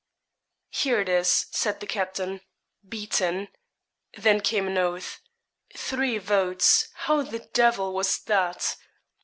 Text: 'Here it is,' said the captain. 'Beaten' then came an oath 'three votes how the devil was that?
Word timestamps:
'Here 0.71 0.99
it 1.01 1.07
is,' 1.09 1.45
said 1.51 1.79
the 1.79 1.85
captain. 1.85 2.41
'Beaten' 2.89 3.49
then 4.17 4.39
came 4.41 4.65
an 4.65 4.79
oath 4.79 5.19
'three 5.77 6.17
votes 6.17 6.87
how 7.05 7.21
the 7.21 7.41
devil 7.53 7.93
was 7.93 8.17
that? 8.23 8.77